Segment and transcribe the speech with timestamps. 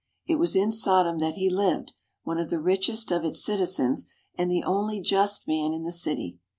[0.25, 1.91] It was in Sodom that he lived,
[2.23, 6.39] one of the richest of its citizens, and the only just man in the city.